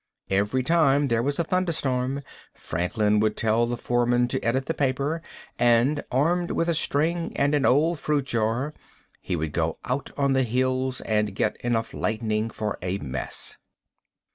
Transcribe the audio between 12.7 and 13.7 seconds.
a mess.